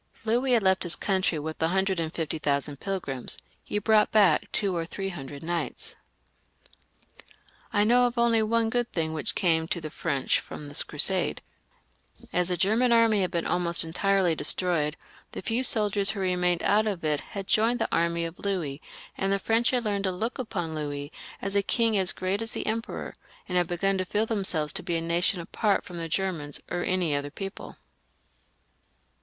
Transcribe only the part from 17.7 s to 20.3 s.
the army of Louis, and the French had learned to